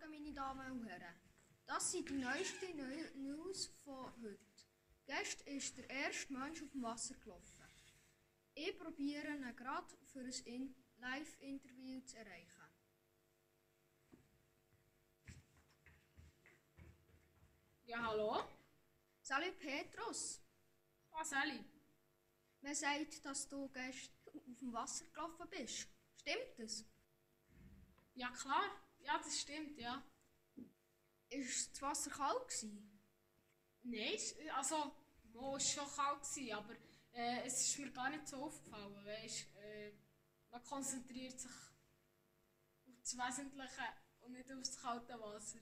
[0.00, 1.14] meine Damen und Herren.
[1.66, 2.76] Das sind die neuesten
[3.22, 4.38] News von heute.
[5.06, 7.64] Gestern ist der erste Mensch auf dem Wasser gelaufen.
[8.54, 12.62] Ich probiere ihn gerade für ein Live-Interview zu erreichen.
[17.86, 18.44] Ja, hallo?
[19.20, 20.40] Salut Petrus.
[21.10, 21.64] Ah, Sally.
[22.60, 25.88] Man sagt, dass du gestern auf dem Wasser gelaufen bist.
[26.16, 26.84] Stimmt das?
[28.14, 28.83] Ja, klar.
[29.04, 30.02] Ja, das stimmt, ja.
[31.28, 33.00] Ist das Wasser kalt gewesen?
[33.82, 34.92] Nein, es- also,
[35.24, 36.74] es war schon kalt, gewesen, aber
[37.12, 39.04] äh, es ist mir gar nicht so aufgefallen.
[39.04, 39.92] Weißt, äh,
[40.50, 43.82] man konzentriert sich auf das Wesentliche
[44.20, 45.58] und nicht auf das kalte Wasser.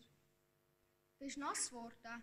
[1.19, 2.23] Bist du nass geworden?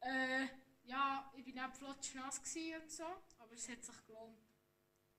[0.00, 0.46] Äh,
[0.84, 3.04] ja, ich war nicht flotschnass gewesen und so,
[3.38, 4.38] aber es hat sich gelohnt.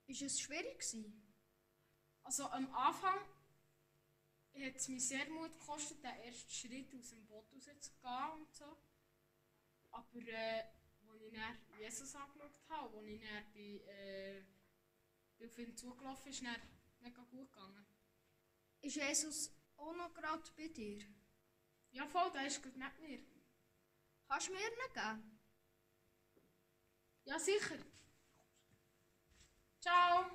[0.07, 1.33] Ist es schwierig gewesen?
[2.23, 3.19] Also am Anfang
[4.63, 8.77] hat es mich sehr Mut gekostet, den ersten Schritt aus dem Boot rauszugehen und so.
[9.91, 10.63] Aber äh,
[11.09, 14.43] als ich dann Jesus angeschaut habe, als ich dann bei, äh,
[15.45, 16.55] auf ihn zugelaufen ist, dann
[16.99, 17.85] mega gut gegangen.
[18.81, 21.03] Ist Jesus auch noch gerade bei dir?
[21.91, 23.19] Ja voll, der ist gut mit mir.
[24.27, 25.39] Kannst du mir ihn geben?
[27.25, 27.77] Ja sicher.
[29.79, 30.25] Ciao.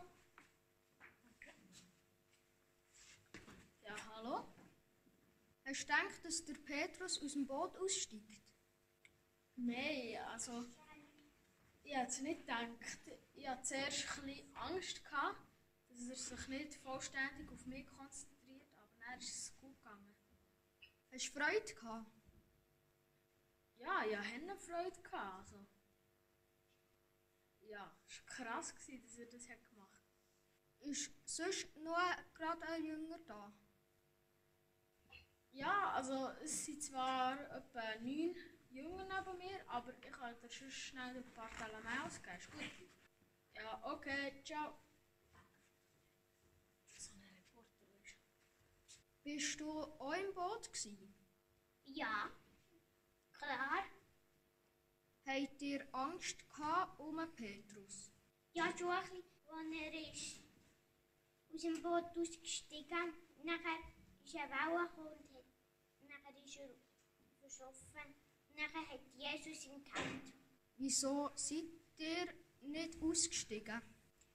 [3.83, 4.45] Ja, hallo?
[5.65, 8.43] Hast du gedacht, dass der Petrus aus dem Boot aussteigt?
[9.57, 10.65] Nein, also
[11.83, 12.69] ich hätte es nicht gedacht.
[13.35, 15.41] Ich hatte zuerst bisschen Angst, gehabt,
[15.89, 20.15] dass er sich nicht vollständig auf mich konzentriert, aber dann ist es gut gegangen.
[21.13, 22.13] Hast du Freude gehabt?
[23.77, 25.03] Ja, ich hatte Freude.
[25.03, 25.67] Gehabt, also.
[27.61, 30.87] Ja, es war krass, dass er das gemacht hat.
[30.87, 31.97] Ist sonst noch
[32.35, 33.53] gerade ein Jünger da?
[35.53, 38.35] Ja, also es sind zwar etwa neun
[38.71, 42.37] Jungen neben mir, aber ich kann dir schon schnell ein paar Teile ausgeben.
[42.39, 42.63] Ist gut?
[43.55, 44.79] Ja, okay, ciao.
[46.97, 47.95] So ein Reporter, du.
[49.23, 51.15] Bist du auch im Boot gewesen?
[51.85, 52.31] Ja,
[53.33, 53.85] klar.
[55.27, 58.11] Habt ihr Angst gehabt um Petrus?
[58.53, 60.41] Ja, schon ein bisschen, als er ist
[61.53, 63.79] aus dem Boot ausgestiegen Nachher
[64.25, 65.45] ist eine Welle gekommen und hat,
[66.03, 66.40] nachher ist er
[67.41, 68.15] verschoffen.
[68.55, 70.33] Nachher hat Jesus ihn gekannt.
[70.77, 71.65] Wieso seid
[71.99, 72.27] ihr
[72.61, 73.81] nicht ausgestiegen?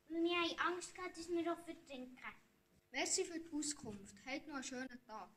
[0.07, 2.17] Wir haben Angst gehabt, dass wir auch vertrinken.
[2.91, 4.15] Merci für die Auskunft.
[4.25, 5.29] Habt noch einen schönen Tag.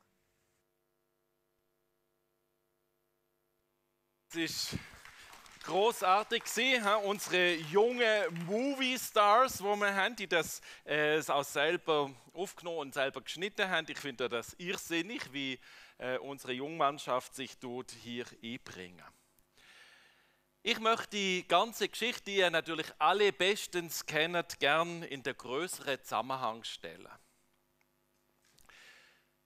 [4.34, 4.80] Es war
[5.62, 6.94] großartig gewesen, hä?
[7.04, 13.68] unsere jungen Movie-Stars, wo wir haben, die das äh, auch selber aufgenommen und selber geschnitten
[13.68, 13.86] haben.
[13.88, 15.58] Ich finde das irrsinnig, wie
[15.98, 19.04] äh, unsere Jungmannschaft sich dort hier einbringen.
[20.62, 26.02] Ich möchte die ganze Geschichte, die ihr natürlich alle bestens kennt, gern in den größeren
[26.02, 27.08] Zusammenhang stellen.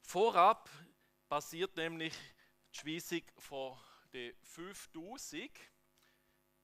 [0.00, 0.68] Vorab
[1.28, 2.14] passiert nämlich
[2.72, 3.78] die Schweissung von
[4.12, 5.50] den 5000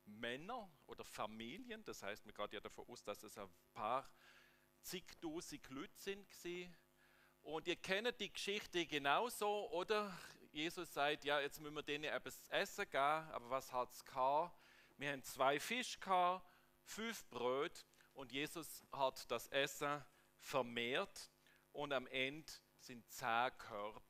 [0.05, 1.85] Männer oder Familien.
[1.85, 4.11] Das heißt, man geht ja davon aus, dass es ein paar
[4.83, 6.27] zigtausend Leute sind.
[7.43, 10.17] Und ihr kennt die Geschichte genauso, oder?
[10.53, 14.57] Jesus sagt, ja, jetzt müssen wir denen etwas essen geben, aber was hat es gehabt?
[14.97, 16.45] Wir haben zwei Fische gehabt,
[16.85, 20.05] fünf Brot und Jesus hat das Essen
[20.39, 21.31] vermehrt
[21.73, 24.03] und am Ende sind zehn Körbe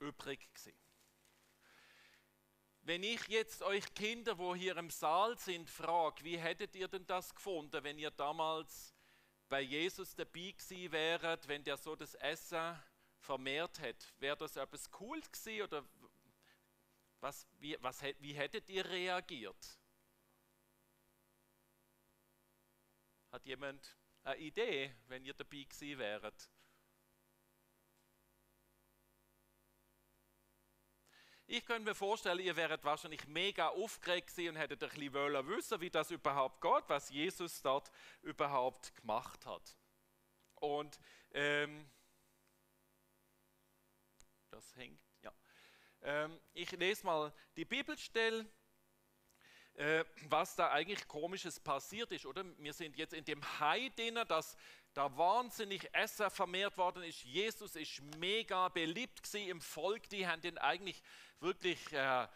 [0.00, 0.76] übrig gewesen.
[2.82, 7.06] Wenn ich jetzt euch Kinder, wo hier im Saal sind, frage, wie hättet ihr denn
[7.06, 8.92] das gefunden, wenn ihr damals
[9.52, 12.74] bei Jesus dabei gewesen wäret, wenn der so das Essen
[13.18, 14.06] vermehrt hätte?
[14.18, 15.84] Wäre das etwas cool gewesen oder
[17.20, 19.78] was, wie, was, wie hättet ihr reagiert?
[23.30, 23.94] Hat jemand
[24.24, 26.50] eine Idee, wenn ihr dabei gewesen wäret?
[31.54, 35.78] Ich könnte mir vorstellen, ihr wäret wahrscheinlich mega aufgeregt und hättet ein bisschen wollen wissen,
[35.82, 37.90] wie das überhaupt geht, was Jesus dort
[38.22, 39.76] überhaupt gemacht hat.
[40.54, 40.98] Und
[41.32, 41.90] ähm,
[44.50, 45.30] das hängt, ja.
[46.00, 48.46] Ähm, ich lese mal die Bibelstelle,
[49.74, 52.44] äh, was da eigentlich komisches passiert ist, oder?
[52.58, 54.56] Wir sind jetzt in dem High-Dinner, dass
[54.92, 57.24] da wahnsinnig Essen vermehrt worden ist.
[57.24, 61.02] Jesus ist mega beliebt gewesen im Volk, die haben den eigentlich
[61.40, 62.28] wirklich äh,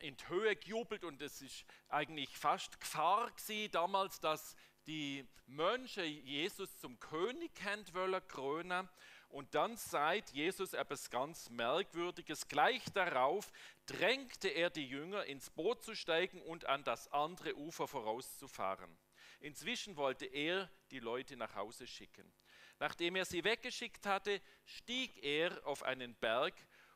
[0.00, 4.54] in die Höhe gejubelt und es ist eigentlich fast Gefahr gewesen damals, dass
[4.86, 7.52] die Mönche Jesus zum König
[7.92, 8.88] wollen krönen.
[9.28, 12.48] Und dann sagt Jesus etwas ganz Merkwürdiges.
[12.48, 13.52] Gleich darauf
[13.86, 18.96] drängte er die Jünger, ins Boot zu steigen und an das andere Ufer vorauszufahren.
[19.40, 22.32] Inzwischen wollte er die Leute nach Hause schicken.
[22.78, 26.54] Nachdem er sie weggeschickt hatte, stieg er auf einen Berg,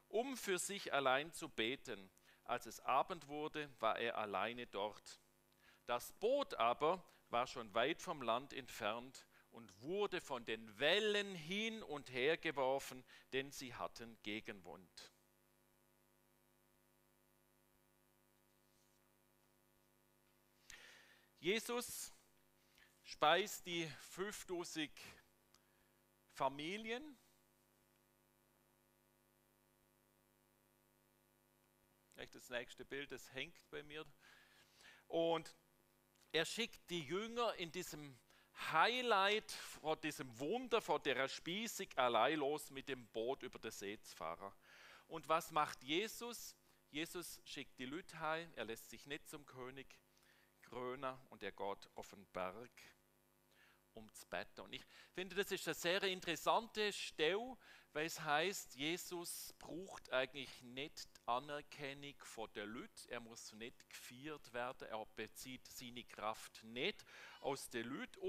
[0.08, 2.10] um für sich allein zu beten.
[2.44, 5.20] Als es Abend wurde, war er alleine dort.
[5.86, 11.82] Das Boot aber war schon weit vom Land entfernt und wurde von den Wellen hin
[11.82, 15.12] und her geworfen, denn sie hatten Gegenwund.
[21.40, 22.12] Jesus
[23.02, 24.90] speist die 5000
[26.32, 27.18] Familien.
[32.32, 34.04] Das nächste Bild, das hängt bei mir.
[35.08, 35.56] Und
[36.32, 38.18] er schickt die Jünger in diesem
[38.72, 44.00] Highlight vor diesem Wunder, vor der Spießig allein los mit dem Boot über den See
[44.00, 44.52] zu fahren.
[45.08, 46.56] Und was macht Jesus?
[46.90, 49.98] Jesus schickt die Leute heim, er lässt sich nicht zum König
[50.62, 52.70] krönen und er geht auf den Berg
[53.94, 54.60] um zu beten.
[54.60, 57.56] Und ich finde, das ist eine sehr interessante Stelle,
[57.92, 63.08] weil es heißt, Jesus braucht eigentlich nicht die Anerkennung von der Leuten.
[63.08, 64.88] Er muss nicht gefeiert werden.
[64.88, 67.04] Er bezieht seine Kraft nicht
[67.40, 68.20] aus den Leuten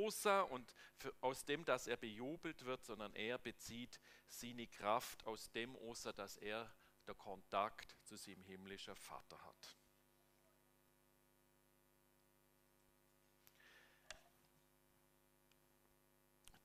[0.50, 0.74] und
[1.22, 6.38] aus dem, dass er bejubelt wird, sondern er bezieht seine Kraft aus dem raus, dass
[6.38, 6.74] er
[7.06, 9.81] der Kontakt zu seinem himmlischen Vater hat.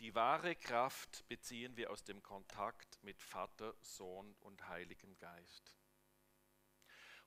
[0.07, 5.75] Die wahre Kraft beziehen wir aus dem Kontakt mit Vater, Sohn und Heiligem Geist.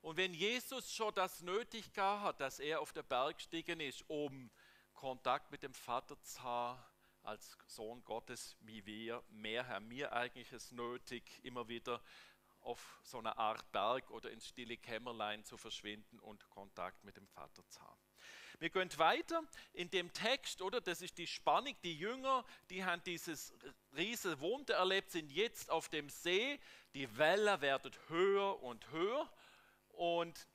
[0.00, 4.50] Und wenn Jesus schon das nötig hat, dass er auf der Berg gestiegen ist, um
[4.94, 6.82] Kontakt mit dem Vater zu haben,
[7.22, 12.02] als Sohn Gottes wie wir, mehr haben wir eigentlich es nötig, immer wieder
[12.60, 17.26] auf so eine Art Berg oder ins stille Kämmerlein zu verschwinden und Kontakt mit dem
[17.26, 18.09] Vater zu haben.
[18.58, 20.80] Wir gehen weiter in dem Text, oder?
[20.80, 21.74] Das ist die Spannung.
[21.82, 23.54] Die Jünger, die haben dieses
[23.96, 26.60] riesige Wunder erlebt, sind jetzt auf dem See.
[26.94, 29.30] Die Welle werden höher und höher.
[29.88, 30.46] Und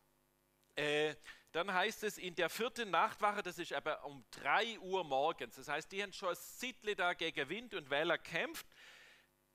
[0.75, 1.15] äh,
[1.51, 5.69] dann heißt es in der vierten Nachtwache, das ist aber um 3 Uhr morgens, das
[5.69, 8.67] heißt, die haben schon Sittle da gegen Wind und Welle kämpft,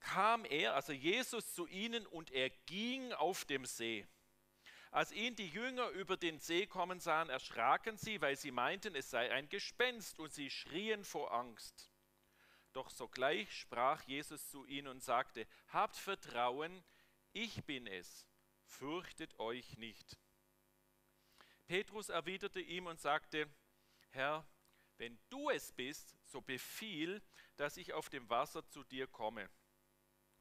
[0.00, 4.06] kam er, also Jesus, zu ihnen und er ging auf dem See.
[4.90, 9.10] Als ihn die Jünger über den See kommen sahen, erschraken sie, weil sie meinten, es
[9.10, 11.92] sei ein Gespenst, und sie schrien vor Angst.
[12.72, 16.84] Doch sogleich sprach Jesus zu ihnen und sagte, Habt Vertrauen,
[17.32, 18.26] ich bin es,
[18.64, 20.18] fürchtet euch nicht.
[21.66, 23.48] Petrus erwiderte ihm und sagte,
[24.10, 24.44] Herr,
[24.98, 27.22] wenn du es bist, so befiehl,
[27.56, 29.48] dass ich auf dem Wasser zu dir komme.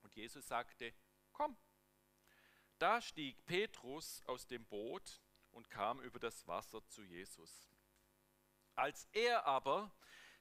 [0.02, 0.94] Und Jesus sagte,
[1.32, 1.56] komm.
[2.80, 5.22] Da stieg Petrus aus dem Boot
[5.52, 7.70] und kam über das Wasser zu Jesus.
[8.74, 9.94] Als er aber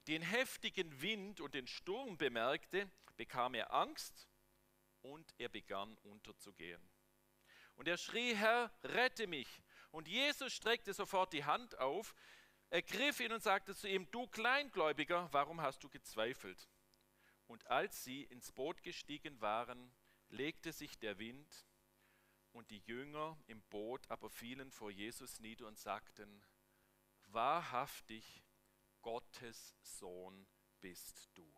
[0.06, 4.28] den heftigen Wind und den Sturm bemerkte, bekam er Angst
[5.02, 6.80] und er begann unterzugehen.
[7.74, 9.48] Und er schrie, Herr, rette mich.
[9.90, 12.14] Und Jesus streckte sofort die Hand auf,
[12.70, 16.68] ergriff ihn und sagte zu ihm, du Kleingläubiger, warum hast du gezweifelt?
[17.48, 19.92] Und als sie ins Boot gestiegen waren,
[20.28, 21.67] legte sich der Wind
[22.52, 26.42] und die Jünger im Boot aber fielen vor Jesus nieder und sagten,
[27.26, 28.42] wahrhaftig,
[29.02, 30.46] Gottes Sohn
[30.80, 31.48] bist du.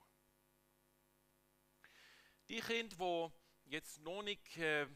[2.49, 3.33] Die Kinder, wo
[3.65, 4.87] jetzt noch nicht äh,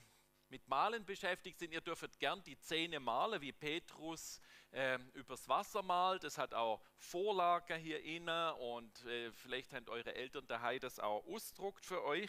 [0.48, 4.40] mit Malen beschäftigt sind, ihr dürft gern die Zähne malen, wie Petrus
[4.72, 6.24] äh, übers Wasser malt.
[6.24, 11.24] Das hat auch Vorlagen hier innen und äh, vielleicht haben eure Eltern daheim das auch
[11.26, 12.28] ausdruckt für euch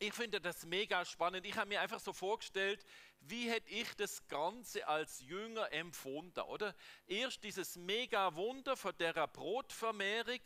[0.00, 1.46] ich finde das mega spannend.
[1.46, 2.84] Ich habe mir einfach so vorgestellt,
[3.20, 6.74] wie hätte ich das Ganze als Jünger empfunden, oder?
[7.06, 10.40] Erst dieses mega Wunder von der Brotvermehrung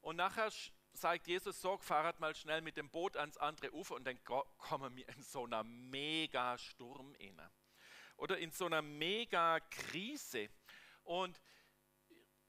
[0.00, 0.50] und nachher
[0.92, 4.18] sagt Jesus so, fahrt mal schnell mit dem Boot ans andere Ufer und dann
[4.58, 7.50] kommen wir in so einer mega Sturm inne.
[8.16, 10.48] Oder in so einer mega Krise.
[11.04, 11.40] Und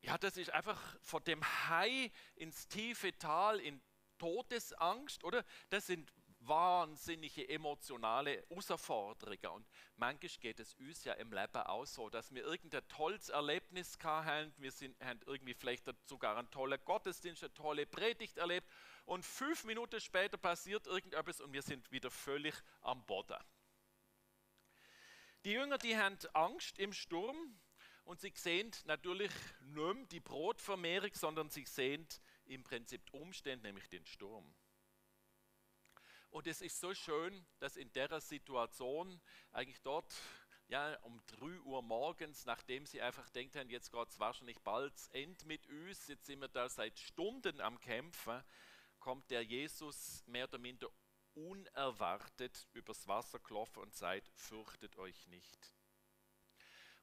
[0.01, 3.79] ja, das ist einfach von dem Hai ins tiefe Tal in
[4.17, 5.45] Todesangst, oder?
[5.69, 6.11] Das sind
[6.47, 9.47] wahnsinnige emotionale Herausforderungen.
[9.53, 13.97] Und manchmal geht es uns ja im Leben auch so, dass wir irgendein tolles Erlebnis
[14.03, 18.67] haben, wir sind, haben irgendwie vielleicht sogar einen tollen Gottesdienst, eine tolle Predigt erlebt
[19.05, 23.37] und fünf Minuten später passiert irgendetwas und wir sind wieder völlig am Boden.
[25.45, 27.57] Die Jünger, die haben Angst im Sturm
[28.03, 32.07] und sie sehen natürlich nicht die Brotvermehrung, sondern sie sehen
[32.45, 34.53] im Prinzip die Umstände, nämlich den Sturm.
[36.29, 40.13] Und es ist so schön, dass in der Situation eigentlich dort
[40.67, 45.45] ja, um 3 Uhr morgens, nachdem sie einfach denkt jetzt geht es wahrscheinlich bald End
[45.45, 48.43] mit uns, jetzt sind wir da seit Stunden am Kämpfen,
[48.99, 50.89] kommt der Jesus mehr oder minder
[51.35, 55.71] unerwartet übers Wasser klopfen und sagt, fürchtet euch nicht.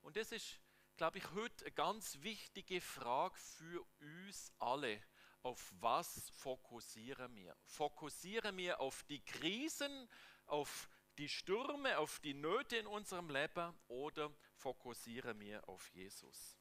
[0.03, 0.61] Und das ist,
[0.97, 5.01] glaube ich, heute eine ganz wichtige Frage für uns alle.
[5.45, 7.55] Auf was fokussieren wir?
[7.67, 10.09] Fokussieren wir auf die Krisen,
[10.47, 16.59] auf die Stürme, auf die Nöte in unserem Leben oder fokussieren wir auf Jesus?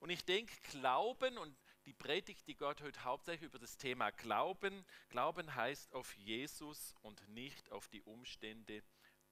[0.00, 4.86] Und ich denke, Glauben und die Predigt, die Gott heute hauptsächlich über das Thema Glauben.
[5.10, 8.82] Glauben heißt auf Jesus und nicht auf die Umstände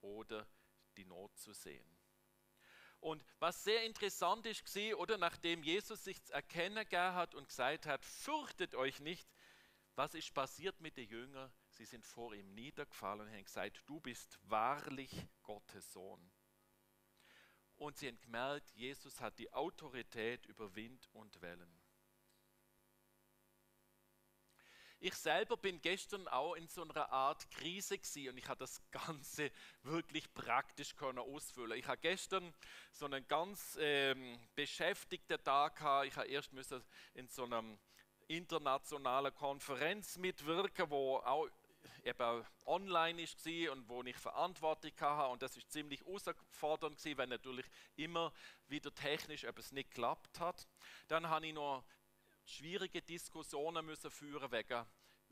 [0.03, 0.47] oder
[0.99, 2.02] die Not zu sehen.
[3.03, 4.63] Und was sehr interessant ist,
[4.97, 9.29] oder nachdem Jesus sich zu erkennen gegeben hat und gesagt hat, fürchtet euch nicht,
[9.97, 11.53] was ist passiert mit den Jüngern?
[11.71, 15.11] Sie sind vor ihm niedergefallen und haben gesagt, du bist wahrlich
[15.43, 16.31] Gottes Sohn.
[17.75, 21.82] Und sie haben gemerkt, Jesus hat die Autorität über Wind und Wellen.
[25.05, 28.81] Ich selber bin gestern auch in so einer Art Krise gewesen und ich habe das
[28.93, 29.51] Ganze
[29.83, 31.77] wirklich praktisch können ausfüllen.
[31.77, 32.55] Ich habe gestern
[32.93, 36.07] so einen ganz ähm, beschäftigten Tag gehabt.
[36.07, 37.65] Ich habe erst müssen in so einer
[38.29, 41.49] internationalen Konferenz mitwirken, wo auch
[42.05, 47.27] eben online ist und wo ich Verantwortung hatte und das ist ziemlich herausfordernd gewesen, weil
[47.27, 47.67] natürlich
[47.97, 48.33] immer
[48.69, 50.65] wieder technisch etwas nicht geklappt hat.
[51.09, 51.83] Dann habe ich noch
[52.45, 54.87] schwierige Diskussionen müssen führen wegen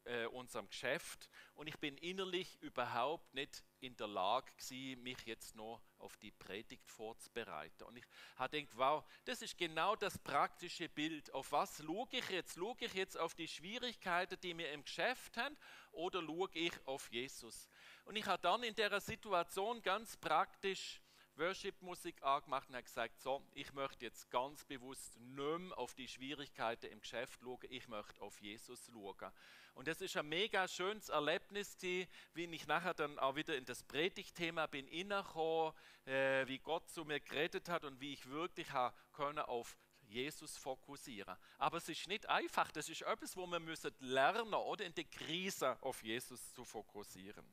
[0.05, 5.55] äh, unserem Geschäft und ich bin innerlich überhaupt nicht in der Lage gewesen, mich jetzt
[5.55, 7.85] noch auf die Predigt vorzubereiten.
[7.85, 8.05] Und ich
[8.37, 11.33] habe gedacht, wow, das ist genau das praktische Bild.
[11.35, 12.57] Auf was schaue ich jetzt?
[12.57, 15.57] Schaue ich jetzt auf die Schwierigkeiten, die wir im Geschäft haben,
[15.93, 17.69] oder schaue ich auf Jesus?
[18.05, 21.00] Und ich habe dann in der Situation ganz praktisch
[21.37, 26.09] Worship-Musik angemacht und habe gesagt, so, ich möchte jetzt ganz bewusst nicht mehr auf die
[26.09, 29.33] Schwierigkeiten im Geschäft schauen, ich möchte auf Jesus schauen.
[29.75, 33.83] Und das ist ein mega schönes Erlebnis, wie ich nachher dann auch wieder in das
[33.83, 35.73] Predigtthema bin innergekommen,
[36.07, 38.69] äh, wie Gott zu mir geredet hat und wie ich wirklich
[39.13, 39.77] können auf
[40.11, 41.37] Jesus fokussieren.
[41.59, 45.05] Aber es ist nicht einfach, das ist etwas, wo wir müssen lernen, oder in der
[45.05, 47.47] Krise auf Jesus zu fokussieren.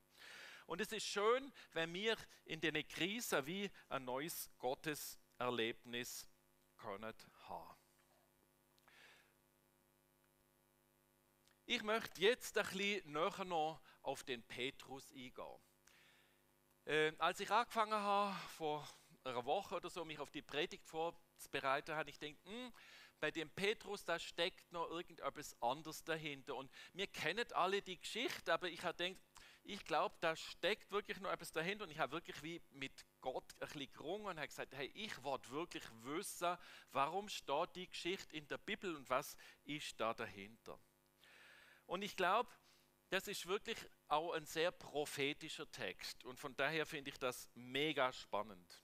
[0.67, 6.29] Und es ist schön, wenn wir in der Krise wie ein neues Gotteserlebnis
[6.75, 7.13] können
[7.47, 7.77] haben.
[11.65, 15.62] Ich möchte jetzt ein bisschen näher noch auf den Petrus eingehen.
[16.86, 18.88] Äh, als ich angefangen habe, vor
[19.24, 22.74] einer Woche oder so, mich auf die Predigt vorzubereiten, habe ich gedacht, hm,
[23.21, 26.55] bei dem Petrus, da steckt noch irgendetwas anderes dahinter.
[26.55, 29.26] Und wir kennen alle die Geschichte, aber ich habe gedacht,
[29.67, 33.43] ich glaube, da steckt wirklich noch etwas dahinter und ich habe wirklich wie mit Gott
[33.59, 36.57] ein bisschen gerungen und habe gesagt, hey, ich wollte wirklich wissen,
[36.91, 40.79] warum steht die Geschichte in der Bibel und was ist da dahinter.
[41.86, 42.50] Und ich glaube,
[43.09, 48.13] das ist wirklich auch ein sehr prophetischer Text und von daher finde ich das mega
[48.13, 48.83] spannend.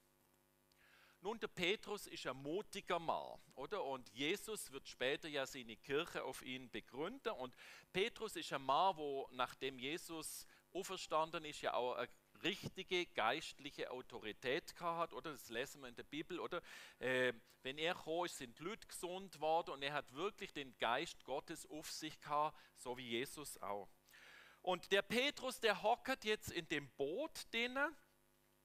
[1.23, 3.81] Nun, der Petrus ist ein mutiger Mann, oder?
[3.81, 7.31] Und Jesus wird später ja seine Kirche auf ihn begründen.
[7.31, 7.55] Und
[7.93, 12.09] Petrus ist ein Mann, wo nachdem Jesus auferstanden ist, ja auch eine
[12.43, 15.31] richtige geistliche Autorität gehabt, oder?
[15.31, 16.61] Das lesen wir in der Bibel, oder?
[16.99, 21.65] Äh, wenn er kam, sind Leute gesund worden und er hat wirklich den Geist Gottes
[21.69, 23.87] auf sich gehabt, so wie Jesus auch.
[24.61, 27.95] Und der Petrus, der hockert jetzt in dem Boot drinnen,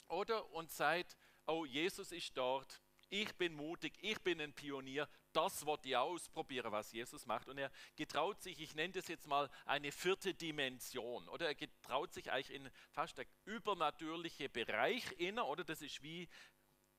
[0.08, 0.50] oder?
[0.52, 5.88] Und sagt, oh, Jesus ist dort, ich bin mutig, ich bin ein Pionier, das wollte
[5.88, 7.48] ich ausprobieren, was Jesus macht.
[7.48, 12.12] Und er getraut sich, ich nenne das jetzt mal eine vierte Dimension, oder er getraut
[12.12, 16.28] sich eigentlich in fast der übernatürliche Bereich inner, oder das ist wie,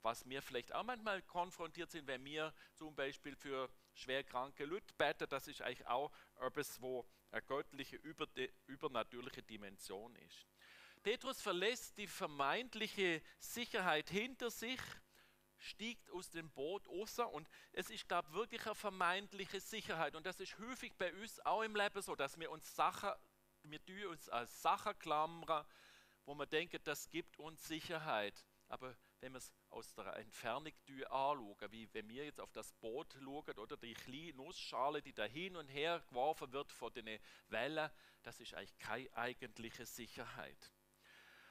[0.01, 5.27] was wir vielleicht auch manchmal konfrontiert sind, wenn wir zum Beispiel für schwerkranke Leute beten,
[5.29, 7.97] das ist eigentlich auch etwas, wo eine göttliche,
[8.67, 10.47] übernatürliche Dimension ist.
[11.03, 14.79] Petrus verlässt die vermeintliche Sicherheit hinter sich
[15.59, 20.15] stiegt aus dem Boot raus und es ist, glaube ich, wirklich eine vermeintliche Sicherheit.
[20.15, 23.11] Und das ist häufig bei uns auch im Leben so, dass wir uns Sachen,
[23.63, 25.65] wir tun uns als Sachen klammern,
[26.25, 28.45] wo wir denken, das gibt uns Sicherheit.
[28.69, 30.71] Aber wenn wir es aus der Entfernung
[31.09, 35.25] anschauen, wie wenn wir jetzt auf das Boot schauen oder die kleine Nussschale, die da
[35.25, 37.89] hin und her geworfen wird von den Wellen,
[38.23, 40.71] das ist eigentlich keine eigentliche Sicherheit.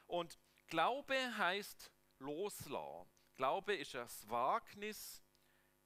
[0.07, 0.39] Und
[0.69, 3.11] Glaube heißt loslassen.
[3.39, 5.23] Glaube ist ein Wagnis.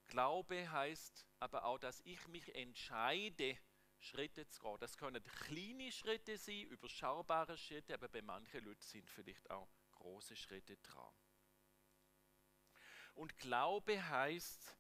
[0.07, 3.59] Glaube heißt aber auch, dass ich mich entscheide,
[3.99, 4.79] Schritte zu gehen.
[4.81, 10.35] Das können kleine Schritte sein, überschaubare Schritte, aber bei manchen Leuten sind vielleicht auch große
[10.35, 11.15] Schritte dran.
[13.13, 14.75] Und Glaube heißt,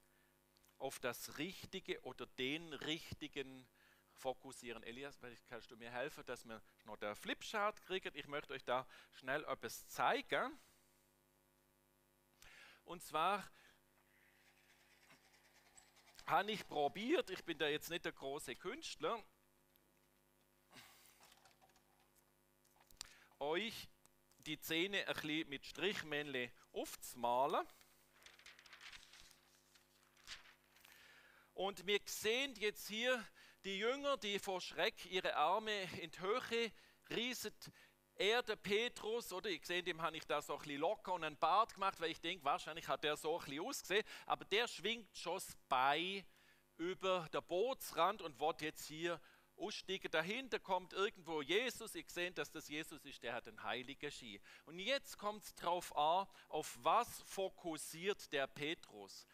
[0.78, 3.68] auf das Richtige oder den Richtigen
[4.14, 4.82] fokussieren.
[4.82, 8.14] Elias, kannst du mir helfen, dass wir noch den Flipchart kriegen?
[8.14, 10.58] Ich möchte euch da schnell etwas zeigen.
[12.84, 13.48] Und zwar
[16.26, 19.22] habe ich probiert, ich bin da jetzt nicht der große Künstler,
[23.38, 23.88] euch
[24.38, 27.66] die Zähne ein bisschen mit Strichmännchen aufzumalen.
[31.54, 33.24] Und wir sehen jetzt hier
[33.64, 36.72] die Jünger, die vor Schreck ihre Arme in die Höhe
[37.10, 37.54] riesen.
[38.16, 41.24] Er, der Petrus, oder ich sehe, dem habe ich da so ein bisschen locker und
[41.24, 44.68] einen Bart gemacht, weil ich denke, wahrscheinlich hat der so ein bisschen ausgesehen, aber der
[44.68, 46.24] schwingt schon das Bein
[46.76, 49.20] über der Bootsrand und wird jetzt hier
[49.56, 50.10] aussteigen.
[50.10, 51.94] Dahinter kommt irgendwo Jesus.
[51.94, 54.40] Ich sehe, dass das Jesus ist, der hat einen heiligen Ski.
[54.66, 59.26] Und jetzt kommt es darauf an, auf was fokussiert der Petrus.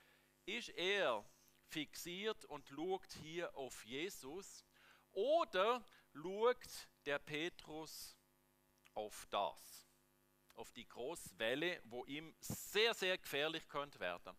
[0.47, 1.25] Ist er
[1.69, 4.65] fixiert und schaut hier auf Jesus
[5.13, 8.18] oder schaut der Petrus
[8.99, 9.89] auf das,
[10.57, 14.37] auf die große Welle, wo ihm sehr, sehr gefährlich könnte werden.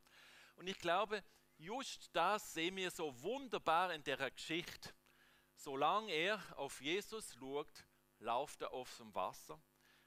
[0.55, 1.23] Und ich glaube,
[1.57, 4.93] just das sehen wir so wunderbar in der Geschichte.
[5.55, 7.85] Solange er auf Jesus schaut,
[8.19, 9.61] läuft er auf dem Wasser.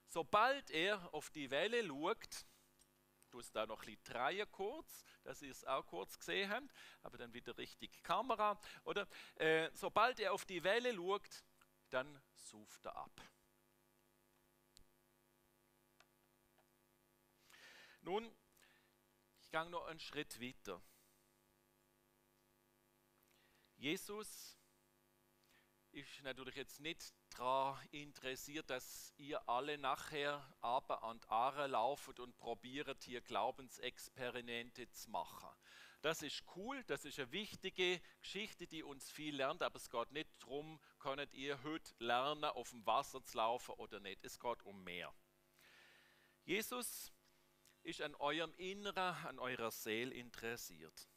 [0.07, 2.45] Sobald er auf die Welle schaut,
[3.31, 6.69] tue es da noch ein bisschen drehen kurz, dass ihr es auch kurz gesehen habt,
[7.01, 8.61] aber dann wieder richtig Kamera.
[8.85, 11.43] Oder äh, sobald er auf die Welle schaut,
[11.89, 13.23] dann suft er ab.
[18.03, 18.35] Nun,
[19.41, 20.83] ich gehe noch einen Schritt weiter.
[23.77, 24.59] Jesus
[25.93, 32.19] ist natürlich jetzt nicht daran interessiert, dass ihr alle nachher aber an die Aare lauft
[32.19, 35.51] und probiert hier Glaubensexperimente zu machen.
[36.01, 40.11] Das ist cool, das ist eine wichtige Geschichte, die uns viel lernt, aber es geht
[40.11, 44.25] nicht darum, könnt ihr heute lernen, auf dem Wasser zu laufen oder nicht.
[44.25, 45.15] Es geht um mehr.
[46.45, 47.13] Jesus
[47.83, 51.09] ist an eurem Inneren, an eurer Seele interessiert.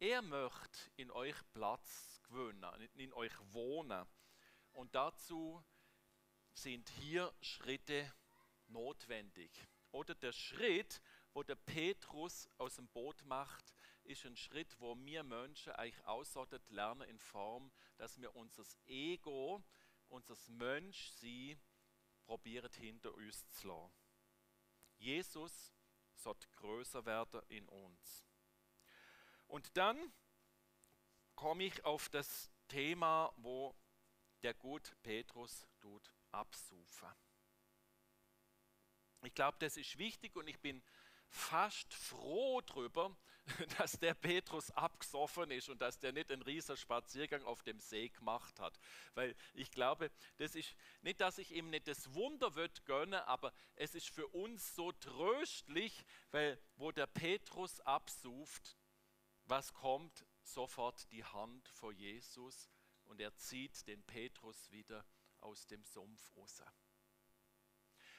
[0.00, 4.06] Er möchte in euch Platz gewinnen, in euch wohnen.
[4.72, 5.64] Und dazu
[6.52, 8.12] sind hier Schritte
[8.68, 9.50] notwendig.
[9.90, 11.00] Oder der Schritt,
[11.32, 16.68] wo der Petrus aus dem Boot macht, ist ein Schritt, wo wir Menschen eigentlich aussortet
[16.70, 19.62] lernen in Form, dass wir unser Ego,
[20.08, 21.60] unser Menschsein
[22.24, 23.92] probieren hinter uns zu lassen.
[24.98, 25.72] Jesus
[26.18, 28.24] sollte größer werden in uns.
[29.46, 30.12] Und dann
[31.34, 33.74] komme ich auf das Thema, wo
[34.42, 37.08] der gut Petrus tut absuchen.
[39.22, 40.82] Ich glaube, das ist wichtig und ich bin
[41.28, 43.16] fast froh darüber,
[43.78, 48.08] dass der Petrus abgesoffen ist und dass der nicht einen riesen Spaziergang auf dem See
[48.08, 48.78] gemacht hat.
[49.14, 53.52] Weil ich glaube, das ist nicht, dass ich ihm nicht das Wunder wird gönnen, aber
[53.76, 58.76] es ist für uns so tröstlich, weil wo der Petrus absucht,
[59.44, 60.26] was kommt?
[60.42, 62.70] Sofort die Hand vor Jesus
[63.04, 65.04] und er zieht den Petrus wieder
[65.40, 66.62] aus dem Sumpf raus.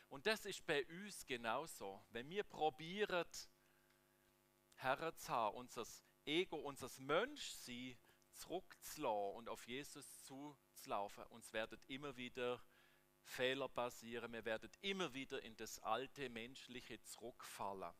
[0.09, 2.03] Und das ist bei uns genauso.
[2.09, 3.25] Wenn wir probieren,
[4.81, 5.85] Herr zu haben, unser
[6.25, 7.97] Ego, unser Menschsein
[8.31, 12.63] zurückzulassen und auf Jesus zuzulaufen, uns werden immer wieder
[13.21, 17.93] Fehler passieren, wir werden immer wieder in das alte Menschliche zurückfallen.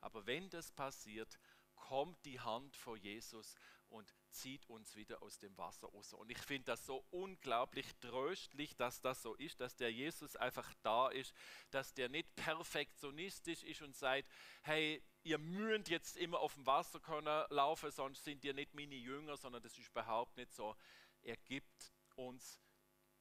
[0.00, 1.38] Aber wenn das passiert,
[1.74, 3.56] kommt die Hand vor Jesus
[3.88, 6.12] und zieht uns wieder aus dem Wasser raus.
[6.12, 10.72] Und ich finde das so unglaublich tröstlich, dass das so ist, dass der Jesus einfach
[10.82, 11.34] da ist,
[11.70, 14.28] dass der nicht perfektionistisch ist und sagt,
[14.62, 18.94] hey, ihr müsst jetzt immer auf dem Wasser können laufen, sonst sind ihr nicht meine
[18.94, 20.76] Jünger, sondern das ist überhaupt nicht so.
[21.22, 22.60] Er gibt uns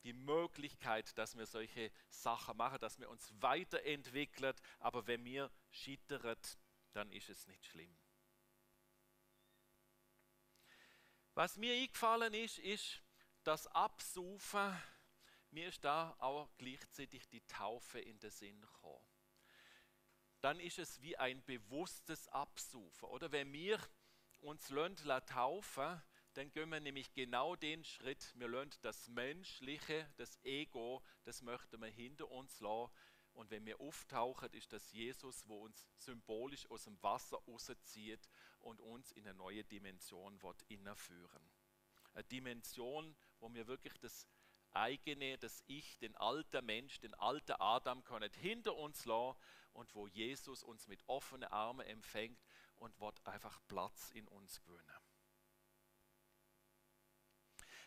[0.04, 6.38] die Möglichkeit, dass wir solche Sachen machen, dass wir uns weiterentwickeln, aber wenn wir scheitern,
[6.94, 7.96] dann ist es nicht schlimm.
[11.40, 13.02] Was mir eingefallen ist, ist
[13.46, 14.78] das Absaufen.
[15.52, 19.08] Mir ist da auch gleichzeitig die Taufe in den Sinn gekommen.
[20.42, 23.08] Dann ist es wie ein bewusstes Absaufen.
[23.08, 23.80] Oder wenn wir
[24.42, 24.68] uns
[25.28, 31.42] taufen, dann gehen wir nämlich genau den Schritt, wir lernen das Menschliche, das Ego, das
[31.42, 32.92] möchten wir hinter uns lassen.
[33.32, 38.28] Und wenn wir auftauchen, ist das Jesus, wo uns symbolisch aus dem Wasser rauszieht
[38.60, 41.50] und uns in eine neue Dimension wird innerführen.
[42.14, 44.28] Eine Dimension, wo wir wirklich das
[44.72, 49.38] eigene, das Ich, den alten Mensch, den alten Adam können hinter uns lassen
[49.74, 52.40] und wo Jesus uns mit offenen Armen empfängt
[52.78, 55.00] und wird einfach Platz in uns gewinnen.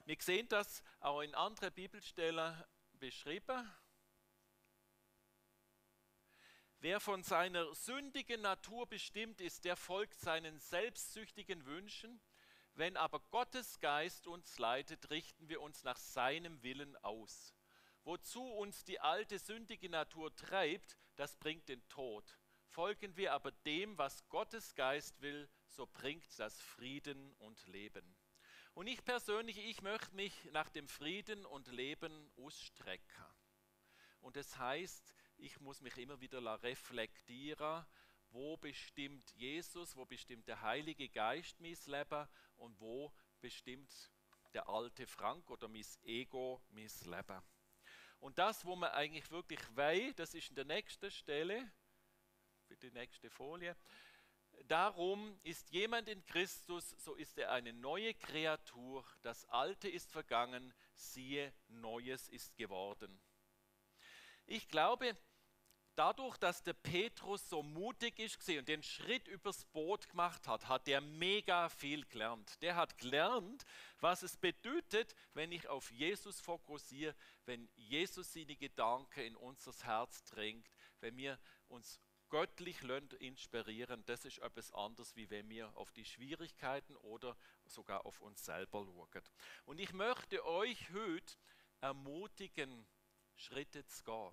[0.05, 3.71] Wir sehen das auch in anderen Bibelstellen beschrieben.
[6.83, 12.21] Wer von seiner sündigen Natur bestimmt ist, der folgt seinen selbstsüchtigen Wünschen.
[12.75, 17.55] Wenn aber Gottes Geist uns leitet, richten wir uns nach seinem Willen aus.
[18.03, 22.37] Wozu uns die alte sündige Natur treibt, das bringt den Tod.
[22.67, 28.17] Folgen wir aber dem, was Gottes Geist will, so bringt das Frieden und Leben.
[28.75, 33.25] Und ich persönlich, ich möchte mich nach dem Frieden und Leben ausstrecken.
[34.21, 37.85] Und das heißt, ich muss mich immer wieder reflektieren,
[38.31, 43.93] wo bestimmt Jesus, wo bestimmt der Heilige Geist mein Leben und wo bestimmt
[44.55, 47.43] der alte Frank oder mein Ego mein Leben.
[48.21, 51.71] Und das, wo man eigentlich wirklich weiß, das ist in der nächsten Stelle,
[52.69, 53.77] für die nächste Folie,
[54.69, 60.75] Darum ist jemand in Christus, so ist er eine neue Kreatur, das Alte ist vergangen,
[60.95, 63.19] siehe, Neues ist geworden.
[64.47, 65.17] Ich glaube,
[65.95, 70.89] dadurch, dass der Petrus so mutig ist und den Schritt übers Boot gemacht hat, hat
[70.89, 72.61] er mega viel gelernt.
[72.63, 73.65] Der hat gelernt,
[74.01, 77.15] was es bedeutet, wenn ich auf Jesus fokussiere,
[77.47, 80.69] wenn Jesus seine Gedanken in unser Herz drängt,
[81.01, 82.83] wenn wir uns göttlich
[83.19, 88.43] inspirieren, das ist etwas anderes, wie wenn wir auf die Schwierigkeiten oder sogar auf uns
[88.43, 89.23] selber schauen.
[89.67, 91.35] Und ich möchte euch heute
[91.83, 92.87] ermutigen,
[93.35, 94.33] Schritte zu gehen.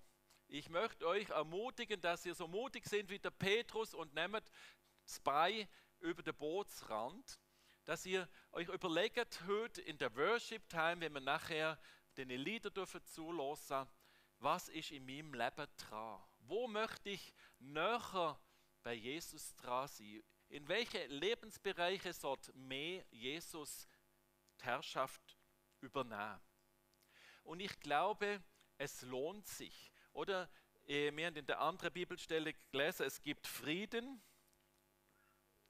[0.52, 4.52] Ich möchte euch ermutigen, dass ihr so mutig seid wie der Petrus und nehmt
[5.06, 7.40] zwei über den Bootsrand,
[7.86, 11.80] dass ihr euch überlegt heute in der Worship Time, wenn wir nachher
[12.18, 13.88] den Lieder dürfen zulassen,
[14.40, 16.20] was ist in meinem Leben dran?
[16.40, 18.40] Wo möchte ich näher
[18.82, 20.24] bei Jesus dran sein?
[20.48, 23.88] In welche Lebensbereiche sollte mehr Jesus
[24.60, 25.38] die Herrschaft
[25.82, 26.42] übernehmen?
[27.44, 28.42] Und ich glaube,
[28.80, 29.89] es lohnt sich.
[30.14, 30.50] Oder
[30.88, 34.22] äh, wir haben in der anderen Bibelstelle gelesen, es gibt Frieden,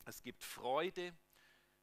[0.06, 1.14] es gibt Freude,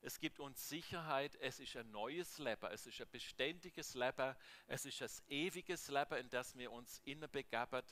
[0.00, 4.84] es gibt uns Sicherheit, es ist ein neues Leben, es ist ein beständiges Leben, es
[4.84, 7.82] ist ein ewiges Leben, in das wir uns begeben.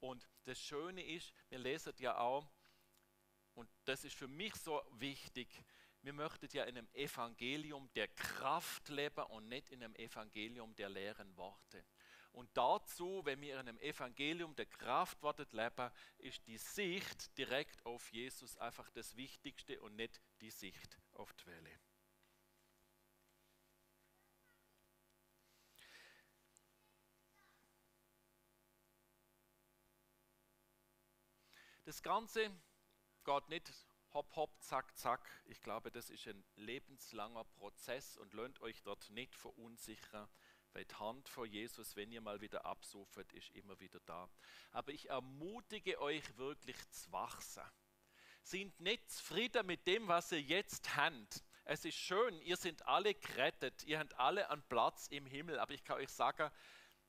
[0.00, 2.50] Und das Schöne ist, wir lesen ja auch,
[3.54, 5.62] und das ist für mich so wichtig,
[6.02, 10.88] wir möchten ja in einem Evangelium der Kraft leben und nicht in einem Evangelium der
[10.88, 11.84] leeren Worte.
[12.32, 17.84] Und dazu, wenn wir in einem Evangelium der Kraft wartet leben, ist die Sicht direkt
[17.84, 21.80] auf Jesus einfach das Wichtigste und nicht die Sicht auf die Welle.
[31.84, 32.50] Das Ganze
[33.24, 33.72] geht nicht
[34.12, 35.28] hopp, hopp, zack, zack.
[35.46, 40.28] Ich glaube, das ist ein lebenslanger Prozess und lernt euch dort nicht verunsichern,
[40.72, 44.28] weil die Hand vor Jesus, wenn ihr mal wieder absucht, ist immer wieder da.
[44.70, 47.64] Aber ich ermutige euch wirklich zu wachsen.
[48.42, 51.42] Sind nicht zufrieden mit dem, was ihr jetzt habt.
[51.64, 55.72] Es ist schön, ihr seid alle gerettet, ihr habt alle einen Platz im Himmel, aber
[55.72, 56.50] ich kann euch sagen,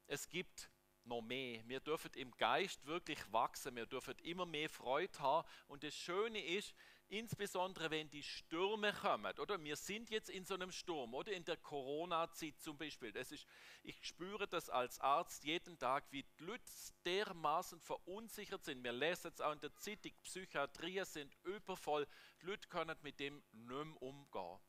[0.07, 0.69] es gibt
[1.05, 1.67] noch mehr.
[1.67, 5.47] Wir dürfen im Geist wirklich wachsen, wir dürfen immer mehr Freude haben.
[5.67, 6.75] Und das Schöne ist,
[7.11, 11.43] insbesondere wenn die Stürme kommen, oder wir sind jetzt in so einem Sturm, oder in
[11.43, 13.11] der Corona-Zeit zum Beispiel.
[13.11, 13.45] Das ist,
[13.83, 16.63] ich spüre das als Arzt jeden Tag, wie die Leute
[17.05, 18.83] dermaßen verunsichert sind.
[18.83, 22.07] Wir lesen es auch in der Zeitung, Psychiatrie sind übervoll,
[22.41, 24.59] die Leute können mit dem nicht mehr umgehen.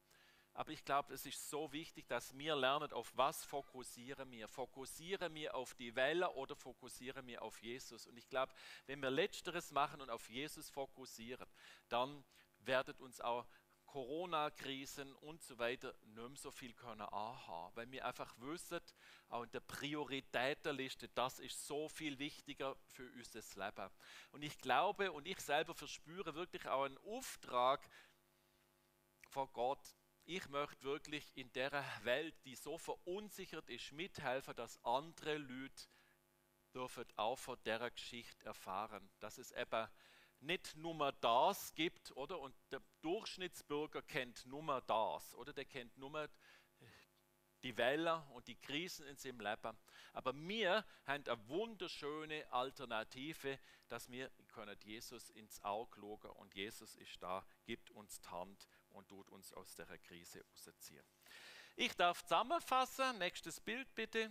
[0.54, 4.48] Aber ich glaube, es ist so wichtig, dass wir lernen, auf was fokussieren wir.
[4.48, 8.06] Fokussieren wir auf die Welle oder fokussieren wir auf Jesus?
[8.06, 8.52] Und ich glaube,
[8.86, 11.48] wenn wir Letzteres machen und auf Jesus fokussieren,
[11.88, 12.24] dann
[12.58, 13.46] werden uns auch
[13.92, 18.80] Corona-Krisen und so weiter nicht mehr so viel können anhaben, weil wir einfach wissen,
[19.28, 23.90] auch in der Prioritätenliste, das ist so viel wichtiger für unser Leben.
[24.30, 27.86] Und ich glaube und ich selber verspüre wirklich auch einen Auftrag
[29.28, 35.38] vor Gott, ich möchte wirklich in der Welt, die so verunsichert ist, mithelfen, dass andere
[35.38, 35.87] Leute
[36.74, 39.88] dürfen auch von dieser Geschichte erfahren, dass es eben
[40.40, 42.40] nicht nur das gibt, oder?
[42.40, 45.52] Und der Durchschnittsbürger kennt nur das, oder?
[45.52, 46.28] Der kennt nur
[47.62, 49.78] die Wellen und die Krisen in seinem Leben.
[50.12, 53.58] Aber wir haben eine wunderschöne Alternative,
[53.88, 58.66] dass wir können Jesus ins Auge schauen und Jesus ist da, gibt uns die Hand
[58.92, 61.05] und tut uns aus der Krise rausziehen.
[61.76, 63.18] Ich darf zusammenfassen.
[63.18, 64.31] Nächstes Bild bitte.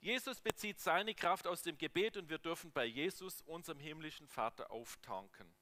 [0.00, 4.70] Jesus bezieht seine Kraft aus dem Gebet und wir dürfen bei Jesus, unserem himmlischen Vater,
[4.70, 5.54] auftanken.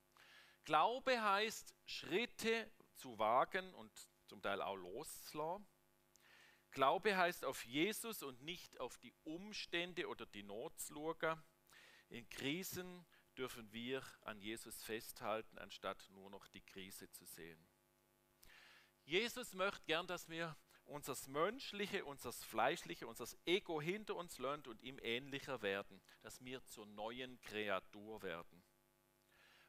[0.65, 3.91] Glaube heißt, Schritte zu wagen und
[4.27, 5.67] zum Teil auch loszulassen.
[6.71, 11.43] Glaube heißt auf Jesus und nicht auf die Umstände oder die Not zu schauen.
[12.09, 17.66] In Krisen dürfen wir an Jesus festhalten, anstatt nur noch die Krise zu sehen.
[19.05, 24.83] Jesus möchte gern, dass wir unser Menschliche, unser Fleischliche, unser Ego hinter uns lernt und
[24.83, 28.64] ihm ähnlicher werden, dass wir zur neuen Kreatur werden.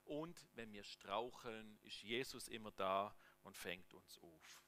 [0.06, 4.64] Und wenn wir straucheln, ist Jesus immer da und fängt uns auf.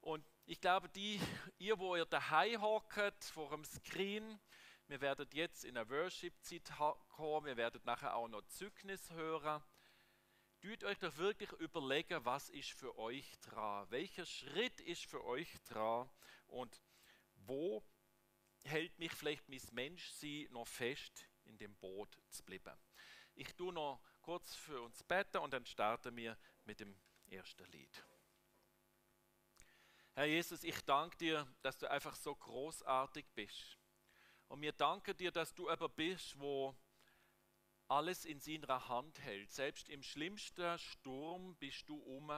[0.00, 1.20] Und ich glaube, die,
[1.58, 4.38] ihr, wo ihr daheim hockt vor dem Screen,
[4.88, 6.72] wir werden jetzt in eine Worship-Zeit
[7.08, 9.62] kommen, wir werden nachher auch noch Zeugnis hören.
[10.60, 15.48] Tut euch doch wirklich überlegen, was ist für euch dran, welcher Schritt ist für euch
[15.64, 16.10] dran
[16.46, 16.82] und
[17.34, 17.84] wo
[18.64, 22.76] hält mich vielleicht mein Menschsein noch fest, in dem Boot zu bleiben.
[23.34, 26.98] Ich tue noch kurz für uns beten und dann starten wir mit dem
[27.28, 28.04] ersten Lied.
[30.14, 33.78] Herr Jesus, ich danke dir, dass du einfach so großartig bist.
[34.48, 36.74] Und wir danken dir, dass du aber bist, wo
[37.86, 39.50] alles in seiner Hand hält.
[39.52, 42.30] Selbst im schlimmsten Sturm bist du um.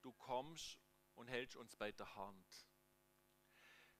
[0.00, 0.78] Du kommst
[1.14, 2.66] und hältst uns bei der Hand.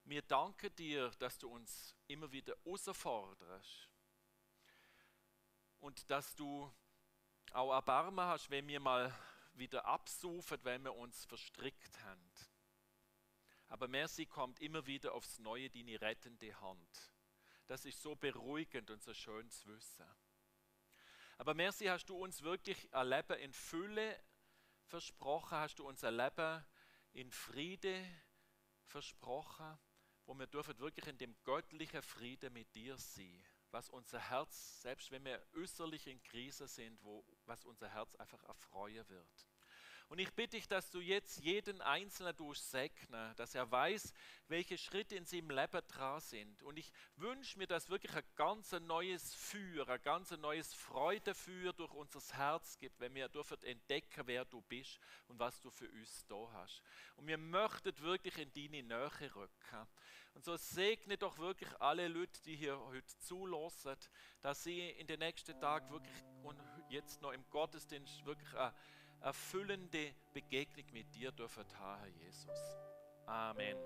[0.05, 3.89] Wir danken dir, dass du uns immer wieder herausforderst.
[5.81, 6.73] Und dass du
[7.53, 9.15] auch Erbarmen hast, wenn wir mal
[9.55, 12.31] wieder absuchen, wenn wir uns verstrickt haben.
[13.69, 17.13] Aber Merci kommt immer wieder aufs Neue deine rettende Hand.
[17.67, 20.07] Das ist so beruhigend und so schön zu wissen.
[21.37, 24.19] Aber Merci hast du uns wirklich ein Leben in Fülle
[24.87, 26.65] versprochen, hast du uns ein Leben
[27.13, 28.05] in Friede
[28.87, 29.79] versprochen,
[30.25, 35.11] wo wir dürfen wirklich in dem göttlichen Frieden mit dir sein was unser Herz, selbst
[35.11, 39.49] wenn wir äußerlich in Krise sind, wo, was unser Herz einfach erfreuen wird.
[40.09, 44.15] Und ich bitte dich, dass du jetzt jeden Einzelnen durchsegnen, dass er weiß,
[44.49, 46.63] welche Schritte in seinem Leben dran sind.
[46.63, 51.93] Und ich wünsche mir, dass wirklich ein ganz neues Feuer, ein ganz neues Freudefeuer durch
[51.93, 56.25] unser Herz gibt, wenn wir dürfen entdecken, wer du bist und was du für uns
[56.27, 56.83] da hast.
[57.17, 59.87] Und wir möchten wirklich in deine Nähe rücken.
[60.33, 63.97] Und so segne doch wirklich alle Leute, die hier heute zulassen,
[64.41, 68.73] dass sie in den nächsten Tagen wirklich und jetzt noch im Gottesdienst wirklich eine
[69.23, 72.77] erfüllende Begegnung mit dir dürfen haben, Herr Jesus.
[73.27, 73.77] Amen.